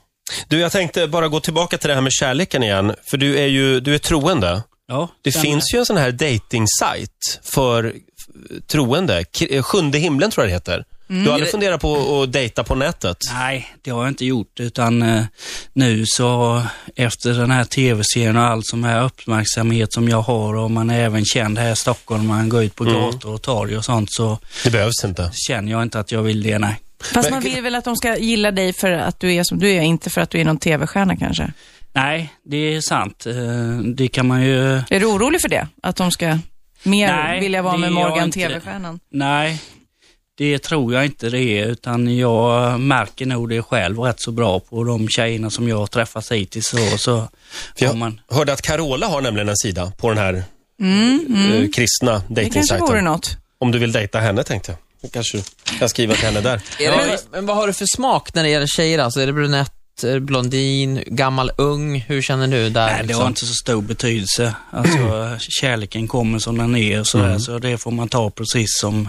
Du, 0.48 0.58
jag 0.60 0.72
tänkte 0.72 1.06
bara 1.06 1.28
gå 1.28 1.40
tillbaka 1.40 1.78
till 1.78 1.88
det 1.88 1.94
här 1.94 2.00
med 2.02 2.12
kärleken 2.12 2.62
igen. 2.62 2.94
För 3.10 3.16
du 3.16 3.38
är 3.38 3.46
ju 3.46 3.80
du 3.80 3.94
är 3.94 3.98
troende. 3.98 4.62
Ja, 4.88 5.08
Det 5.22 5.32
finns 5.32 5.74
ju 5.74 5.78
en 5.78 5.86
sån 5.86 5.96
här 5.96 6.12
dating-sajt 6.12 7.40
för 7.42 7.94
troende. 8.66 9.24
Sjunde 9.62 9.98
himlen 9.98 10.30
tror 10.30 10.46
jag 10.46 10.50
det 10.50 10.54
heter. 10.54 10.84
Du 11.08 11.24
har 11.26 11.32
aldrig 11.34 11.50
funderat 11.50 11.80
på 11.80 12.22
att 12.22 12.32
dejta 12.32 12.64
på 12.64 12.74
nätet? 12.74 13.16
Nej, 13.34 13.68
det 13.82 13.90
har 13.90 14.00
jag 14.02 14.08
inte 14.10 14.24
gjort 14.24 14.60
utan 14.60 15.02
eh, 15.02 15.22
nu 15.72 16.04
så 16.06 16.62
efter 16.96 17.32
den 17.34 17.50
här 17.50 17.64
tv-serien 17.64 18.36
och 18.36 18.42
all 18.42 18.64
som 18.64 18.84
här 18.84 19.04
uppmärksamhet 19.04 19.92
som 19.92 20.08
jag 20.08 20.20
har 20.22 20.54
och 20.56 20.70
man 20.70 20.90
är 20.90 21.00
även 21.04 21.24
känd 21.24 21.58
här 21.58 21.72
i 21.72 21.76
Stockholm, 21.76 22.26
man 22.26 22.48
går 22.48 22.62
ut 22.62 22.74
på 22.74 22.84
gator 22.84 23.34
och 23.34 23.42
torg 23.42 23.76
och 23.76 23.84
sånt 23.84 24.12
så 24.12 24.38
Det 24.64 24.70
behövs 24.70 25.04
inte. 25.04 25.30
känner 25.48 25.72
jag 25.72 25.82
inte 25.82 26.00
att 26.00 26.12
jag 26.12 26.22
vill 26.22 26.42
det, 26.42 26.58
nej. 26.58 26.76
Fast 27.02 27.30
Men- 27.30 27.32
man 27.36 27.42
vill 27.42 27.62
väl 27.62 27.74
att 27.74 27.84
de 27.84 27.96
ska 27.96 28.16
gilla 28.16 28.50
dig 28.50 28.72
för 28.72 28.90
att 28.90 29.20
du 29.20 29.34
är 29.34 29.42
som 29.44 29.58
du 29.58 29.70
är, 29.72 29.80
inte 29.82 30.10
för 30.10 30.20
att 30.20 30.30
du 30.30 30.40
är 30.40 30.44
någon 30.44 30.58
tv-stjärna 30.58 31.16
kanske. 31.16 31.52
Nej, 31.92 32.32
det 32.44 32.56
är 32.56 32.80
sant. 32.80 33.26
Eh, 33.26 33.34
Det 33.94 34.08
kan 34.08 34.26
man 34.26 34.42
ju 34.42 34.58
Är 34.90 35.00
du 35.00 35.06
orolig 35.06 35.40
för 35.40 35.48
det? 35.48 35.68
Att 35.82 35.96
de 35.96 36.10
ska 36.10 36.38
mer 36.82 37.12
Nej, 37.12 37.40
vilja 37.40 37.62
vara 37.62 37.76
med 37.76 37.92
Morgan, 37.92 38.30
tv-stjärnan? 38.30 39.00
Nej, 39.12 39.60
det 40.38 40.58
tror 40.58 40.94
jag 40.94 41.04
inte 41.04 41.30
det 41.30 41.42
är, 41.42 41.66
utan 41.66 42.16
jag 42.16 42.80
märker 42.80 43.26
nog 43.26 43.48
det 43.48 43.62
själv 43.62 43.98
rätt 43.98 44.20
så 44.20 44.30
bra 44.32 44.60
på 44.60 44.84
de 44.84 45.08
tjejerna 45.08 45.50
som 45.50 45.68
jag 45.68 45.76
har 45.76 45.86
träffat 45.86 46.32
hittills. 46.32 46.68
Så, 46.68 46.98
så 46.98 47.28
jag 47.78 47.96
man, 47.96 48.20
hörde 48.30 48.52
att 48.52 48.62
Carola 48.62 49.06
har 49.06 49.20
nämligen 49.20 49.48
en 49.48 49.56
sida 49.56 49.92
på 49.96 50.08
den 50.08 50.18
här 50.18 50.34
eh, 50.34 51.70
kristna 51.74 52.22
Det 52.28 52.50
kanske 52.50 52.78
vore 52.78 53.00
dejtingsajten. 53.00 53.18
Om 53.58 53.72
du 53.72 53.78
vill 53.78 53.92
dejta 53.92 54.18
henne 54.18 54.42
tänkte 54.42 54.70
jag. 54.72 54.78
Då 55.02 55.08
kanske 55.08 55.36
du 55.38 55.78
kan 55.78 55.88
skriva 55.88 56.14
till 56.14 56.24
henne 56.24 56.40
där. 56.40 56.60
Är 56.78 56.90
det, 56.90 57.18
men 57.32 57.46
vad 57.46 57.56
har 57.56 57.66
du 57.66 57.72
för 57.72 57.86
smak 57.96 58.34
när 58.34 58.42
det 58.42 58.48
gäller 58.48 58.66
tjejer? 58.66 58.98
Alltså, 58.98 59.20
är 59.20 59.26
det 59.26 59.32
brunett, 59.32 60.04
blondin, 60.20 61.02
gammal, 61.06 61.50
ung? 61.56 62.00
Hur 62.00 62.22
känner 62.22 62.46
du 62.46 62.70
där? 62.70 62.86
nej, 62.86 62.96
det 62.96 63.02
liksom? 63.02 63.20
har 63.20 63.28
inte 63.28 63.46
så 63.46 63.54
stor 63.54 63.82
betydelse. 63.82 64.54
Alltså, 64.70 65.36
kärleken 65.60 66.08
kommer 66.08 66.38
som 66.38 66.58
den 66.58 66.76
är 66.76 67.00
och 67.00 67.06
sådär, 67.06 67.38
så 67.38 67.58
det 67.58 67.78
får 67.78 67.90
man 67.90 68.08
ta 68.08 68.30
precis 68.30 68.78
som 68.80 69.08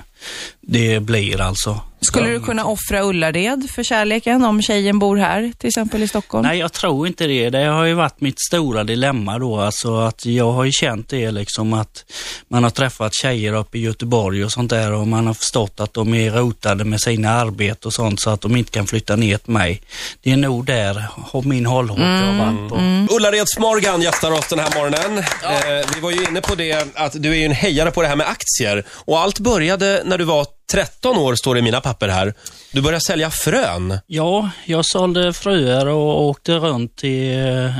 det 0.61 0.99
blir 0.99 1.41
alltså. 1.41 1.81
Skulle 2.01 2.29
du 2.29 2.39
kunna 2.39 2.65
offra 2.65 3.01
Ullared 3.01 3.69
för 3.69 3.83
kärleken 3.83 4.45
om 4.45 4.61
tjejen 4.61 4.99
bor 4.99 5.17
här, 5.17 5.51
till 5.57 5.67
exempel 5.67 6.03
i 6.03 6.07
Stockholm? 6.07 6.47
Nej, 6.47 6.59
jag 6.59 6.73
tror 6.73 7.07
inte 7.07 7.27
det. 7.27 7.49
Det 7.49 7.65
har 7.65 7.85
ju 7.85 7.93
varit 7.93 8.21
mitt 8.21 8.39
stora 8.47 8.83
dilemma 8.83 9.39
då, 9.39 9.59
alltså 9.59 9.97
att 9.97 10.25
jag 10.25 10.51
har 10.51 10.63
ju 10.63 10.71
känt 10.71 11.09
det 11.09 11.31
liksom 11.31 11.73
att 11.73 12.05
man 12.47 12.63
har 12.63 12.69
träffat 12.69 13.11
tjejer 13.21 13.53
uppe 13.53 13.77
i 13.77 13.81
Göteborg 13.81 14.45
och 14.45 14.51
sånt 14.51 14.69
där 14.69 14.93
och 14.93 15.07
man 15.07 15.27
har 15.27 15.33
förstått 15.33 15.79
att 15.79 15.93
de 15.93 16.13
är 16.13 16.31
rotade 16.31 16.85
med 16.85 17.01
sina 17.01 17.29
arbete 17.29 17.87
och 17.87 17.93
sånt 17.93 18.19
så 18.19 18.29
att 18.29 18.41
de 18.41 18.55
inte 18.55 18.71
kan 18.71 18.87
flytta 18.87 19.15
ner 19.15 19.37
till 19.37 19.53
mig. 19.53 19.81
Det 20.21 20.31
är 20.31 20.37
nog 20.37 20.65
där 20.65 21.05
har 21.15 21.41
min 21.41 21.65
hållhåll 21.65 22.01
jag 22.01 22.07
har 22.07 22.45
varit 22.45 22.69
på. 22.69 23.15
Ullareds 23.15 23.59
Morgan 23.59 24.01
gästar 24.01 24.31
oss 24.31 24.47
den 24.47 24.59
här 24.59 24.75
morgonen. 24.75 25.17
Eh, 25.17 25.89
vi 25.95 26.01
var 26.01 26.11
ju 26.11 26.23
inne 26.23 26.41
på 26.41 26.55
det 26.55 26.87
att 26.95 27.23
du 27.23 27.31
är 27.31 27.35
ju 27.35 27.45
en 27.45 27.51
hejare 27.51 27.91
på 27.91 28.01
det 28.01 28.07
här 28.07 28.15
med 28.15 28.27
aktier. 28.27 28.83
Och 28.89 29.19
allt 29.19 29.39
började 29.39 30.03
när 30.09 30.17
du 30.17 30.23
var 30.23 30.45
13 30.71 31.17
år, 31.17 31.35
står 31.35 31.55
det 31.55 31.59
i 31.59 31.61
mina 31.61 31.81
papper 31.81 32.07
här. 32.07 32.33
Du 32.71 32.81
började 32.81 33.05
sälja 33.05 33.31
frön. 33.31 33.99
Ja, 34.07 34.49
jag 34.65 34.85
sålde 34.85 35.33
fröer 35.33 35.87
och 35.87 36.21
åkte 36.21 36.51
runt 36.51 36.95
till, 36.95 37.47
eh, 37.47 37.73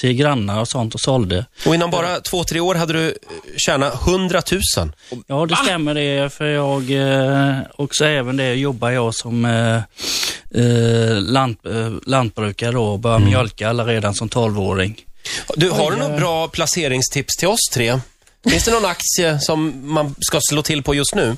till 0.00 0.12
grannar 0.12 0.60
och 0.60 0.68
sånt 0.68 0.94
och 0.94 1.00
sålde. 1.00 1.46
Och 1.66 1.74
inom 1.74 1.90
bara 1.90 2.20
två, 2.20 2.44
tre 2.44 2.60
år 2.60 2.74
hade 2.74 2.92
du 2.92 3.06
eh, 3.06 3.14
tjänat 3.56 4.06
100 4.08 4.42
000. 4.76 4.92
Ja, 5.26 5.46
det 5.46 5.56
stämmer 5.56 5.94
det, 5.94 6.32
för 6.32 6.44
jag, 6.44 6.90
eh, 6.90 7.58
också 7.76 8.04
även 8.04 8.36
det 8.36 8.54
jobbar 8.54 8.90
jag 8.90 9.14
som 9.14 9.44
eh, 9.44 9.82
lant, 11.20 11.60
lantbrukare 12.06 12.72
då 12.72 12.84
och 12.84 12.98
började 12.98 13.24
mjölka 13.24 13.68
alla 13.68 13.86
redan 13.86 14.14
som 14.14 14.28
12-åring. 14.28 14.96
Du, 15.56 15.70
har 15.70 15.90
du 15.90 15.96
några 15.96 16.16
bra 16.16 16.48
placeringstips 16.48 17.36
till 17.36 17.48
oss 17.48 17.70
tre? 17.72 18.00
Finns 18.50 18.64
det 18.64 18.70
någon 18.70 18.84
aktie 18.84 19.38
som 19.40 19.92
man 19.92 20.14
ska 20.18 20.40
slå 20.50 20.62
till 20.62 20.82
på 20.82 20.94
just 20.94 21.14
nu? 21.14 21.36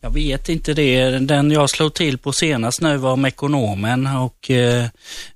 Jag 0.00 0.14
vet 0.14 0.48
inte 0.48 0.74
det. 0.74 1.08
Den 1.18 1.50
jag 1.50 1.70
slog 1.70 1.94
till 1.94 2.18
på 2.18 2.32
senast 2.32 2.80
nu 2.80 2.96
var 2.96 3.16
Mekonomen 3.16 4.06
och 4.06 4.50
eh, 4.50 4.86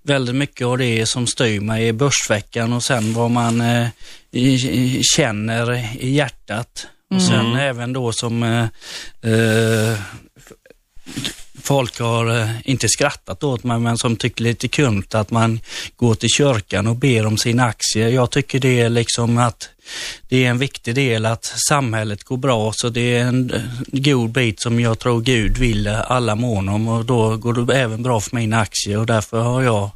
väldigt 0.02 0.35
mycket 0.35 0.66
av 0.66 0.78
det 0.78 1.06
som 1.06 1.26
styr 1.26 1.61
mig 1.61 1.88
är 1.88 1.92
Börsveckan 1.92 2.73
och 2.73 2.83
sen 2.83 3.12
vad 3.14 3.30
man 3.30 3.61
eh, 3.61 3.88
i, 4.30 4.54
i, 4.54 5.02
känner 5.02 5.73
i 6.04 6.11
hjärtat. 6.11 6.87
Och 7.14 7.23
sen 7.23 7.56
även 7.56 7.92
då 7.92 8.12
som 8.12 8.42
eh, 8.42 8.66
eh, 9.33 9.99
folk 11.64 12.00
har 12.00 12.40
eh, 12.40 12.49
inte 12.64 12.88
skrattat 12.88 13.44
åt 13.44 13.64
mig, 13.64 13.78
men 13.78 13.99
som 13.99 14.16
tycker 14.16 14.44
lite 14.44 14.68
kul 14.68 15.02
att 15.11 15.30
man 15.30 15.61
går 15.97 16.14
till 16.14 16.28
kyrkan 16.28 16.87
och 16.87 16.97
ber 16.97 17.26
om 17.26 17.38
sina 17.38 17.64
aktier. 17.64 18.09
Jag 18.09 18.30
tycker 18.30 18.61
det 18.61 18.80
är 18.80 18.88
liksom 18.88 19.38
att 19.38 19.68
det 20.28 20.44
är 20.44 20.50
en 20.50 20.59
viktig 20.59 20.94
del 20.94 21.26
att 21.26 21.44
samhället 21.68 22.25
går 22.25 22.37
bra, 22.37 22.73
så 22.73 22.88
det 22.88 23.16
är 23.16 23.25
en 23.25 23.50
eh, 23.50 23.61
god 23.92 24.30
bit 24.30 24.61
som 24.61 24.80
jag 24.80 24.99
tror 24.99 25.21
Gud 25.21 25.59
vill 25.59 25.88
alla 25.88 26.35
mån 26.35 26.68
om 26.68 26.88
och 26.88 27.04
då 27.04 27.37
går 27.37 27.52
det 27.52 27.75
även 27.75 28.02
bra 28.02 28.21
för 28.21 28.37
mina 28.37 28.61
aktier 28.61 28.99
och 28.99 29.06
därför 29.06 29.40
har 29.40 29.62
jag 29.62 29.90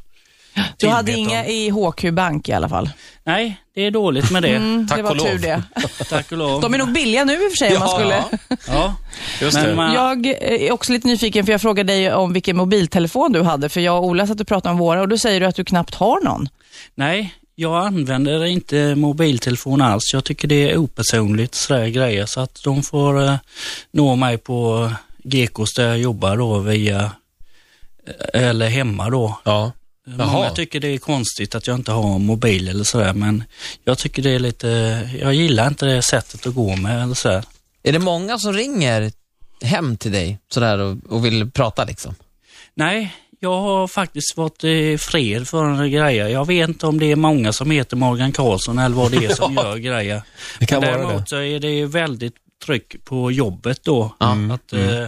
du 0.77 0.87
hade 0.87 1.11
inga 1.11 1.45
i 1.45 1.69
HQ 1.69 2.13
Bank 2.13 2.49
i 2.49 2.53
alla 2.53 2.69
fall. 2.69 2.89
Nej, 3.23 3.61
det 3.75 3.81
är 3.85 3.91
dåligt 3.91 4.31
med 4.31 4.43
det. 4.43 4.55
Mm, 4.55 4.87
Tack 4.87 4.97
det 4.97 5.03
var 5.03 5.11
och 5.11 5.17
lov. 5.17 5.25
tur 5.25 5.39
det. 5.39 5.63
Tack 6.09 6.31
och 6.31 6.37
lov. 6.37 6.61
De 6.61 6.73
är 6.73 6.77
nog 6.77 6.91
billiga 6.93 7.23
nu 7.23 7.33
i 7.33 7.47
och 7.47 7.51
för 7.51 7.57
sig 7.57 7.73
om 7.73 7.79
man 7.79 7.89
skulle... 7.89 8.23
Ja, 8.67 8.95
Just 9.41 9.57
det. 9.63 9.75
man, 9.75 9.93
Jag 9.93 10.25
är 10.25 10.71
också 10.71 10.91
lite 10.91 11.07
nyfiken 11.07 11.45
för 11.45 11.51
jag 11.51 11.61
frågade 11.61 11.93
dig 11.93 12.13
om 12.13 12.33
vilken 12.33 12.57
mobiltelefon 12.57 13.31
du 13.31 13.41
hade, 13.41 13.69
för 13.69 13.81
jag 13.81 13.97
och 13.97 14.05
Ola 14.05 14.27
satt 14.27 14.41
och 14.41 14.47
pratade 14.47 14.71
om 14.73 14.77
våra 14.77 15.01
och 15.01 15.07
då 15.09 15.17
säger 15.17 15.39
du 15.39 15.45
att 15.45 15.55
du 15.55 15.65
knappt 15.65 15.95
har 15.95 16.21
någon. 16.23 16.49
Nej, 16.95 17.33
jag 17.55 17.85
använder 17.85 18.45
inte 18.45 18.95
mobiltelefon 18.95 19.81
alls. 19.81 20.03
Jag 20.13 20.23
tycker 20.23 20.47
det 20.47 20.69
är 20.71 20.77
opersonligt 20.77 21.55
sådär 21.55 21.87
grejer 21.87 22.25
så 22.25 22.39
att 22.41 22.59
de 22.63 22.83
får 22.83 23.23
eh, 23.23 23.35
nå 23.91 24.15
mig 24.15 24.37
på 24.37 24.91
Gekos 25.23 25.73
där 25.73 25.87
jag 25.87 25.97
jobbar 25.99 26.37
då 26.37 26.59
via 26.59 27.11
eh, 28.33 28.43
eller 28.49 28.67
hemma 28.69 29.09
då. 29.09 29.39
Ja. 29.43 29.71
Jaha. 30.17 30.31
Många 30.31 30.49
tycker 30.49 30.79
det 30.79 30.87
är 30.87 30.97
konstigt 30.97 31.55
att 31.55 31.67
jag 31.67 31.75
inte 31.75 31.91
har 31.91 32.19
mobil 32.19 32.67
eller 32.67 32.83
sådär 32.83 33.13
men 33.13 33.43
jag 33.83 33.97
tycker 33.97 34.21
det 34.21 34.29
är 34.29 34.39
lite, 34.39 34.67
jag 35.21 35.33
gillar 35.33 35.67
inte 35.67 35.85
det 35.85 36.01
sättet 36.01 36.47
att 36.47 36.53
gå 36.53 36.75
med 36.75 37.03
eller 37.03 37.15
sådär. 37.15 37.43
Är 37.83 37.93
det 37.93 37.99
många 37.99 38.37
som 38.39 38.53
ringer 38.53 39.11
hem 39.61 39.97
till 39.97 40.11
dig 40.11 40.39
sådär 40.53 40.77
och, 40.79 40.97
och 41.09 41.25
vill 41.25 41.51
prata 41.51 41.83
liksom? 41.83 42.15
Nej, 42.73 43.15
jag 43.39 43.61
har 43.61 43.87
faktiskt 43.87 44.37
varit 44.37 44.63
i 44.63 44.97
fred 44.97 45.47
för 45.47 45.65
en 45.65 45.91
grejer. 45.91 46.27
Jag 46.27 46.47
vet 46.47 46.69
inte 46.69 46.87
om 46.87 46.99
det 46.99 47.11
är 47.11 47.15
många 47.15 47.53
som 47.53 47.71
heter 47.71 47.97
Morgan 47.97 48.31
Karlsson 48.31 48.79
eller 48.79 48.95
vad 48.95 49.11
det 49.11 49.25
är 49.25 49.33
som 49.35 49.55
gör 49.63 49.77
grejer. 49.77 50.21
Det 50.59 50.65
kan 50.65 50.79
Men 50.79 50.91
vara 50.91 51.01
däremot 51.01 51.23
det. 51.23 51.29
så 51.29 51.41
är 51.41 51.59
det 51.59 51.85
väldigt 51.85 52.35
tryck 52.65 53.05
på 53.05 53.31
jobbet 53.31 53.83
då. 53.83 54.15
Att 54.17 54.73
eh, 54.73 55.07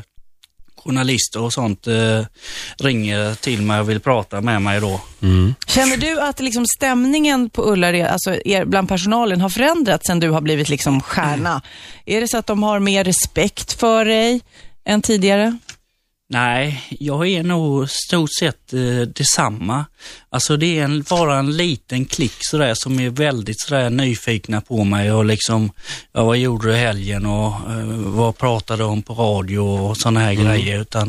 journalister 0.86 1.42
och 1.42 1.54
sånt 1.54 1.88
eh, 1.88 2.26
ringer 2.80 3.36
till 3.36 3.62
mig 3.62 3.80
och 3.80 3.90
vill 3.90 4.00
prata 4.00 4.42
med 4.42 4.62
mig 4.62 4.82
då. 4.82 5.02
Känner 5.68 5.98
du 5.98 6.22
att 6.22 6.40
liksom 6.40 6.66
stämningen 6.66 7.50
på 7.50 7.64
Ullared, 7.72 8.08
alltså 8.08 8.36
er, 8.46 8.66
bland 8.66 8.90
personalen, 8.90 9.42
har 9.42 9.50
förändrats 9.50 10.08
sen 10.08 10.20
du 10.20 10.30
har 10.30 10.42
blivit 10.42 10.70
liksom 10.70 11.02
stjärna? 11.02 11.62
Är 12.06 12.22
det 12.22 12.28
så 12.28 12.38
att 12.38 12.48
de 12.48 12.64
har 12.64 12.80
mer 12.80 13.04
respekt 13.04 13.74
för 13.74 14.06
dig 14.06 14.42
än 14.86 15.02
tidigare? 15.02 15.58
Nej, 16.32 16.84
jag 17.00 17.28
är 17.28 17.44
nog 17.44 17.90
stort 17.90 18.30
sett 18.40 18.74
eh, 18.74 19.02
detsamma. 19.16 19.86
Alltså 20.30 20.58
det 20.58 20.80
är 20.80 20.84
en, 20.84 21.02
bara 21.10 21.40
en 21.40 21.58
liten 21.58 22.06
klick 22.06 22.34
sådär 22.40 22.74
som 22.74 23.00
är 23.00 23.10
väldigt 23.10 23.62
sådär 23.62 23.90
nyfikna 23.90 24.62
på 24.62 24.84
mig 24.84 25.12
och 25.12 25.26
liksom, 25.26 25.72
ja, 26.12 26.24
vad 26.24 26.38
gjorde 26.38 26.68
du 26.68 26.76
helgen 26.76 27.26
och 27.26 27.48
eh, 27.48 27.86
vad 27.96 28.38
pratade 28.38 28.84
du 28.84 28.88
om 28.88 29.02
på 29.04 29.14
radio 29.14 29.60
och 29.60 29.98
sådana 29.98 30.20
här 30.20 30.34
grejer. 30.34 30.82
Utan 30.82 31.08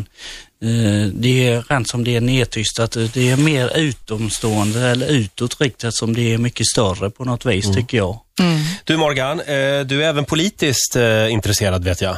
eh, 0.62 1.08
det 1.14 1.48
är 1.48 1.62
rent 1.68 1.88
som 1.88 2.04
det 2.04 2.16
är 2.16 2.20
nedtystat. 2.20 2.96
Det 3.12 3.30
är 3.30 3.36
mer 3.36 3.76
utomstående 3.76 4.88
eller 4.88 5.06
utåtriktat 5.06 5.94
som 5.94 6.14
det 6.14 6.34
är 6.34 6.38
mycket 6.38 6.66
större 6.66 7.10
på 7.10 7.24
något 7.24 7.46
vis 7.46 7.74
tycker 7.74 7.96
jag. 7.96 8.18
Du 8.84 8.96
Morgan, 8.96 9.40
eh, 9.40 9.80
du 9.80 10.04
är 10.04 10.08
även 10.08 10.24
politiskt 10.24 10.96
eh, 10.96 11.32
intresserad 11.32 11.84
vet 11.84 12.00
jag. 12.00 12.16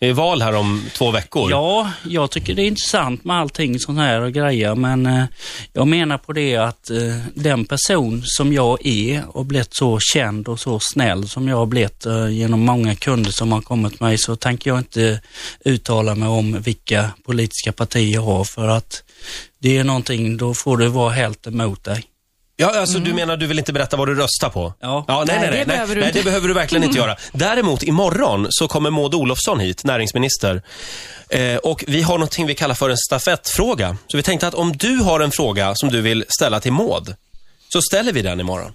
Det 0.00 0.06
är 0.06 0.12
val 0.12 0.42
här 0.42 0.54
om 0.54 0.84
två 0.94 1.10
veckor. 1.10 1.50
Ja, 1.50 1.92
jag 2.04 2.30
tycker 2.30 2.54
det 2.54 2.62
är 2.62 2.66
intressant 2.66 3.24
med 3.24 3.36
allting 3.36 3.78
sånt 3.78 3.98
här 3.98 4.20
och 4.20 4.32
grejer, 4.32 4.74
men 4.74 5.06
eh, 5.06 5.24
jag 5.72 5.88
menar 5.88 6.18
på 6.18 6.32
det 6.32 6.56
att 6.56 6.90
eh, 6.90 7.16
den 7.34 7.64
person 7.64 8.22
som 8.24 8.52
jag 8.52 8.86
är 8.86 9.36
och 9.36 9.46
blivit 9.46 9.74
så 9.74 9.98
känd 10.00 10.48
och 10.48 10.60
så 10.60 10.78
snäll 10.82 11.28
som 11.28 11.48
jag 11.48 11.56
har 11.56 11.66
blivit 11.66 12.06
eh, 12.06 12.28
genom 12.28 12.60
många 12.60 12.94
kunder 12.94 13.30
som 13.30 13.52
har 13.52 13.60
kommit 13.60 14.00
mig 14.00 14.18
så 14.18 14.36
tänker 14.36 14.70
jag 14.70 14.78
inte 14.78 15.20
uttala 15.64 16.14
mig 16.14 16.28
om 16.28 16.62
vilka 16.62 17.10
politiska 17.24 17.72
partier 17.72 18.14
jag 18.14 18.22
har 18.22 18.44
för 18.44 18.68
att 18.68 19.02
det 19.58 19.78
är 19.78 19.84
någonting, 19.84 20.36
då 20.36 20.54
får 20.54 20.76
det 20.76 20.88
vara 20.88 21.10
helt 21.10 21.46
emot 21.46 21.84
dig. 21.84 22.09
Ja, 22.60 22.80
alltså 22.80 22.98
du 22.98 23.14
menar 23.14 23.36
du 23.36 23.46
vill 23.46 23.58
inte 23.58 23.72
berätta 23.72 23.96
vad 23.96 24.08
du 24.08 24.14
röstar 24.14 24.50
på? 24.50 24.74
Ja. 24.80 25.04
ja 25.08 25.24
nej, 25.26 25.38
nej, 25.40 25.50
Nej, 25.50 25.50
nej, 25.50 25.58
det 25.58 25.66
behöver 25.66 25.94
du 25.94 26.00
nej, 26.00 26.10
det 26.14 26.24
behöver 26.24 26.48
du 26.48 26.54
verkligen 26.54 26.84
inte 26.84 26.98
göra. 26.98 27.16
Däremot 27.32 27.82
imorgon 27.82 28.46
så 28.50 28.68
kommer 28.68 28.90
Maud 28.90 29.14
Olofsson 29.14 29.60
hit, 29.60 29.84
näringsminister. 29.84 30.62
Eh, 31.30 31.56
och 31.56 31.84
vi 31.86 32.02
har 32.02 32.14
någonting 32.14 32.46
vi 32.46 32.54
kallar 32.54 32.74
för 32.74 32.90
en 32.90 32.96
stafettfråga. 32.96 33.96
Så 34.06 34.16
vi 34.16 34.22
tänkte 34.22 34.46
att 34.46 34.54
om 34.54 34.76
du 34.76 34.96
har 34.96 35.20
en 35.20 35.30
fråga 35.30 35.74
som 35.74 35.88
du 35.88 36.00
vill 36.00 36.24
ställa 36.28 36.60
till 36.60 36.72
Maud, 36.72 37.14
så 37.68 37.82
ställer 37.82 38.12
vi 38.12 38.22
den 38.22 38.40
imorgon. 38.40 38.72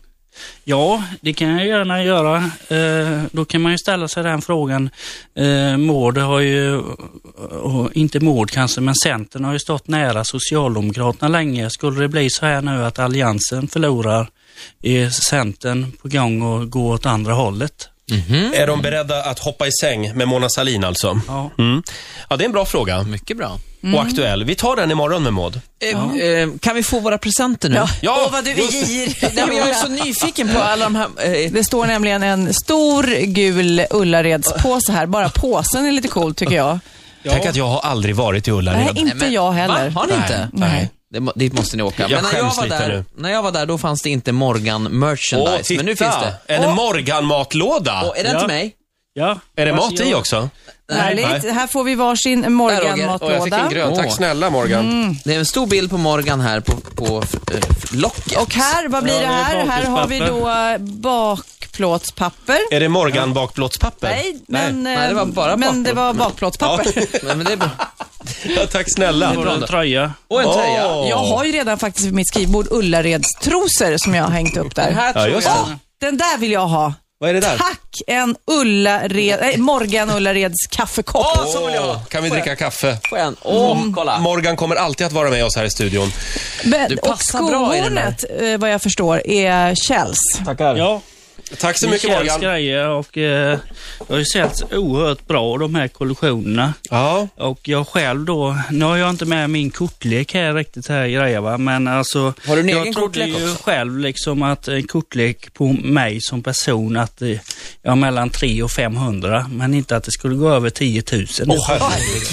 Ja, 0.63 1.03
det 1.21 1.33
kan 1.33 1.49
jag 1.49 1.67
gärna 1.67 2.03
göra. 2.03 2.37
Eh, 2.67 3.23
då 3.31 3.45
kan 3.45 3.61
man 3.61 3.71
ju 3.71 3.77
ställa 3.77 4.07
sig 4.07 4.23
den 4.23 4.41
frågan. 4.41 4.89
Eh, 5.35 5.77
Maud 5.77 6.17
har 6.17 6.39
ju, 6.39 6.81
och 7.61 7.93
inte 7.93 8.19
Maud 8.19 8.51
kanske, 8.51 8.81
men 8.81 8.95
Centern 8.95 9.43
har 9.43 9.53
ju 9.53 9.59
stått 9.59 9.87
nära 9.87 10.23
Socialdemokraterna 10.23 11.27
länge. 11.27 11.69
Skulle 11.69 12.01
det 12.01 12.07
bli 12.07 12.29
så 12.29 12.45
här 12.45 12.61
nu 12.61 12.85
att 12.85 12.99
Alliansen 12.99 13.67
förlorar, 13.67 14.29
är 14.81 15.09
Centern 15.09 15.91
på 16.01 16.07
gång 16.07 16.61
att 16.61 16.69
gå 16.69 16.89
åt 16.89 17.05
andra 17.05 17.33
hållet? 17.33 17.89
Är 18.55 18.67
de 18.67 18.81
beredda 18.81 19.23
att 19.23 19.39
hoppa 19.39 19.67
i 19.67 19.71
säng 19.81 20.13
med 20.17 20.27
Mona 20.27 20.49
Sahlin 20.49 20.83
alltså? 20.83 21.19
Ja. 21.27 21.51
Mm. 21.57 21.83
Ja, 22.29 22.37
det 22.37 22.43
är 22.43 22.45
en 22.45 22.51
bra 22.51 22.65
fråga. 22.65 23.03
Mycket 23.03 23.37
bra. 23.37 23.59
Och 23.95 24.01
aktuell. 24.01 24.43
Vi 24.43 24.55
tar 24.55 24.75
den 24.75 24.91
imorgon 24.91 25.23
med 25.23 25.33
Maud. 25.33 25.61
Eh, 25.83 25.89
eh, 26.21 26.49
kan 26.61 26.75
vi 26.75 26.83
få 26.83 26.99
våra 26.99 27.17
presenter 27.17 27.69
nu? 27.69 27.75
Ja, 28.01 28.23
Åh, 28.25 28.31
vad 28.31 28.43
du 28.45 28.51
är 28.51 28.55
girig. 28.71 29.17
Nej, 29.21 29.45
men 29.47 29.57
jag 29.57 29.69
är 29.69 29.73
så 29.73 29.87
nyfiken 29.87 30.53
på 30.53 30.59
alla 30.59 30.83
de 30.83 30.95
här... 30.95 31.07
Eh, 31.45 31.51
Det 31.51 31.63
står 31.63 31.85
nämligen 31.87 32.23
en 32.23 32.53
stor 32.53 33.25
gul 33.25 33.85
Ullaredspåse 33.89 34.91
här. 34.91 35.05
Bara 35.05 35.29
påsen 35.29 35.85
är 35.85 35.91
lite 35.91 36.07
cool 36.07 36.35
tycker 36.35 36.55
jag. 36.55 36.79
Tänk 37.29 37.45
att 37.45 37.55
jag 37.55 37.67
har 37.67 37.79
aldrig 37.79 38.15
varit 38.15 38.47
i 38.47 38.51
Ullared. 38.51 38.79
Nej, 38.79 38.91
inte 39.03 39.15
men- 39.15 39.33
jag 39.33 39.51
heller. 39.51 39.89
Va? 39.89 40.01
Har 40.01 40.07
ni 40.07 40.13
inte? 40.13 40.49
Nej. 40.53 40.89
Det, 41.09 41.31
dit 41.35 41.53
måste 41.53 41.77
ni 41.77 41.83
åka. 41.83 42.01
Jag 42.03 42.11
men 42.11 42.23
när 42.23 42.37
jag, 42.37 42.43
var 42.55 42.63
lite 42.63 42.77
där, 42.77 42.87
nu. 42.89 43.05
när 43.17 43.31
jag 43.31 43.43
var 43.43 43.51
där, 43.51 43.65
då 43.65 43.77
fanns 43.77 44.01
det 44.01 44.09
inte 44.09 44.31
Morgan 44.31 44.83
merchandise. 44.83 45.53
Åh, 45.55 45.61
titta! 45.61 45.77
men 45.77 45.85
nu 45.85 45.95
finns 45.95 46.15
det. 46.15 46.53
En 46.53 46.75
Morgan-matlåda. 46.75 48.13
Är 48.15 48.23
den 48.23 48.33
Ja. 48.33 48.39
till 48.39 48.47
mig? 48.47 48.75
Ja. 49.17 49.39
Är 49.55 49.65
det 49.65 49.73
mat 49.73 49.99
i 49.99 50.09
jag- 50.09 50.19
också? 50.19 50.49
Härligt. 50.91 51.27
Här 51.53 51.67
får 51.67 51.83
vi 51.83 51.95
varsin. 51.95 52.53
Morgan-matlåda. 52.53 53.67
grön. 53.71 53.95
Tack 53.95 54.05
Åh. 54.05 54.15
snälla 54.15 54.49
Morgan. 54.49 55.17
Det 55.25 55.33
är 55.35 55.39
en 55.39 55.45
stor 55.45 55.67
bild 55.67 55.89
på 55.89 55.97
Morgan 55.97 56.41
här 56.41 56.59
på, 56.59 56.71
på 56.95 57.23
eh, 57.53 57.59
locket. 57.97 58.37
Och 58.37 58.53
här, 58.53 58.87
vad 58.87 59.03
blir 59.03 59.13
Ja, 59.13 59.19
det 59.21 59.25
det 59.27 59.31
är 59.33 59.43
här? 59.43 59.65
Här 59.65 59.85
har 59.85 60.07
vi 60.07 60.19
då 60.19 60.49
eh, 60.49 60.77
bakplåtspapper. 60.77 62.57
Är 62.71 62.79
det 62.79 62.89
Morgan 62.89 63.33
bakplåtspapper? 63.33 64.07
Nej, 64.09 64.37
men, 64.47 64.83
Nej, 64.83 65.07
det 65.09 65.13
var 65.13 65.21
eh, 65.21 65.27
bara 65.27 65.57
men 65.57 65.83
det 65.83 65.93
var 65.93 66.05
Ja. 66.07 66.13
bakplåtspapper. 66.19 67.25
Men, 67.25 67.37
men 67.37 67.45
det 67.47 67.53
är 67.53 67.57
bra. 67.57 67.69
Ja, 68.43 68.65
tack 68.71 68.85
snälla. 68.95 69.31
Det 69.31 69.37
var 69.37 69.47
en 69.47 69.61
tröja. 69.67 70.13
Och 70.27 70.41
en 70.41 70.53
tröja. 70.53 70.87
Åh. 70.95 71.09
Jag 71.09 71.17
har 71.17 71.43
ju 71.45 71.51
redan 71.51 71.77
faktiskt 71.77 72.05
vid 72.07 72.13
mitt 72.13 72.27
skrivbord 72.27 72.67
Ullareds 72.71 73.33
trosor 73.41 73.97
som 73.97 74.15
jag 74.15 74.23
har 74.23 74.31
hängt 74.31 74.57
upp 74.57 74.75
Den 74.75 74.85
där. 74.85 74.93
här 75.01 75.07
Ja, 75.15 75.21
tror 75.23 75.27
just 75.35 75.47
jag... 75.47 75.57
det. 75.99 76.05
Den 76.05 76.17
där 76.17 76.37
vill 76.37 76.51
jag 76.51 76.67
ha. 76.67 76.93
Vad 77.19 77.29
är 77.29 77.33
det 77.33 77.39
där? 77.39 77.57
Tack! 77.57 78.01
En 78.07 78.35
Ullared, 78.47 79.37
nej, 79.41 79.57
Morgan 79.57 80.09
Ullareds 80.09 80.67
kaffekopp. 80.69 81.25
Åh, 81.37 81.45
så 81.53 81.65
vill 81.65 81.75
jag. 81.75 81.99
Kan 82.09 82.23
vi 82.23 82.29
dricka 82.29 82.55
kaffe? 82.55 82.97
Får 83.09 83.17
jag 83.17 83.27
en? 83.27 83.35
Åh, 83.41 83.77
kolla. 83.95 84.19
Morgan 84.19 84.55
kommer 84.55 84.75
alltid 84.75 85.07
att 85.07 85.13
vara 85.13 85.29
med 85.29 85.45
oss 85.45 85.55
här 85.55 85.65
i 85.65 85.69
studion. 85.69 86.11
Men, 86.63 86.89
Du 86.89 86.95
och 86.97 87.07
passar 87.07 87.39
bra 87.39 87.75
i 87.75 87.79
den 87.81 87.85
skohornet, 87.85 88.25
eh, 88.53 88.57
vad 88.57 88.69
jag 88.71 88.81
förstår, 88.81 89.27
är 89.27 89.75
Kjells. 89.75 90.17
Tackar. 90.45 90.75
Ja, 90.75 91.01
Tack 91.59 91.79
så 91.79 91.89
mycket 91.89 92.09
Morgan. 92.09 92.41
grejer 92.41 92.87
och 92.89 93.17
eh, 93.17 93.59
det 94.07 94.13
har 94.13 94.17
ju 94.19 94.25
sett 94.25 94.73
oerhört 94.73 95.27
bra 95.27 95.57
de 95.57 95.75
här 95.75 95.87
kollektionerna. 95.87 96.73
Ja, 96.89 97.27
Och 97.35 97.59
jag 97.67 97.87
själv 97.87 98.25
då, 98.25 98.57
nu 98.71 98.85
har 98.85 98.97
jag 98.97 99.09
inte 99.09 99.25
med 99.25 99.49
min 99.49 99.71
kortlek 99.71 100.33
här 100.33 100.53
riktigt 100.53 100.87
här 100.87 101.07
grejer 101.07 101.39
va, 101.39 101.57
men 101.57 101.87
alltså. 101.87 102.33
Har 102.47 102.55
du 102.55 102.61
en 102.61 102.69
jag 102.69 102.81
egen 102.81 102.93
trodde 102.93 103.07
kortlek 103.19 103.39
ju 103.39 103.51
också? 103.51 103.63
själv 103.63 103.99
liksom 103.99 104.43
att 104.43 104.67
en 104.67 104.87
kortlek 104.87 105.53
på 105.53 105.67
mig 105.73 106.21
som 106.21 106.43
person 106.43 106.97
att 106.97 107.21
eh, 107.21 107.29
ja, 107.81 107.95
mellan 107.95 108.29
3 108.29 108.63
och 108.63 108.71
500, 108.71 109.45
men 109.51 109.73
inte 109.73 109.95
att 109.97 110.03
det 110.03 110.11
skulle 110.11 110.35
gå 110.35 110.49
över 110.49 110.69
10 110.69 111.03
000. 111.11 111.25
Åh, 111.47 111.65
herregud. 111.67 112.23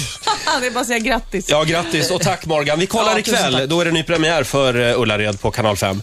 det 0.61 0.67
är 0.67 0.71
bara 0.71 0.79
att 0.81 0.87
säga 0.87 0.99
grattis. 0.99 1.49
ja 1.49 1.63
grattis 1.63 2.11
och 2.11 2.21
tack 2.21 2.45
Morgan. 2.45 2.79
Vi 2.79 2.85
kollar 2.85 3.11
Ja, 3.11 3.19
ikväll. 3.19 3.69
Då 3.69 3.81
är 3.81 3.85
det 3.85 3.91
ny 3.91 4.03
premiär 4.03 4.43
för 4.43 4.89
eh, 4.89 4.99
Ullared 5.01 5.41
på 5.41 5.51
kanal 5.51 5.77
5. 5.77 6.01